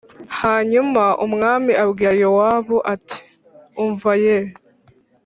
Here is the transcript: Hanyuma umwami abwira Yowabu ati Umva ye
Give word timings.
Hanyuma 0.39 1.03
umwami 1.25 1.71
abwira 1.83 2.11
Yowabu 2.23 2.77
ati 2.93 3.19
Umva 3.83 4.11
ye 4.23 4.37